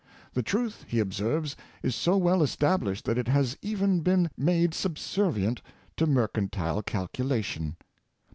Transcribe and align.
The 0.33 0.41
truth, 0.41 0.83
he 0.87 0.97
observes, 0.97 1.55
is 1.83 1.93
so 1.95 2.17
well 2.17 2.41
established 2.41 3.05
that 3.05 3.19
it 3.19 3.27
has 3.27 3.55
even 3.61 3.99
been 3.99 4.31
made 4.35 4.73
subservient 4.73 5.61
to 5.95 6.07
mercantile 6.07 6.81
calculation. 6.81 7.75